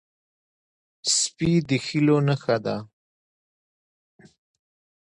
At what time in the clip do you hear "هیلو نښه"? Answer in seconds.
1.85-2.57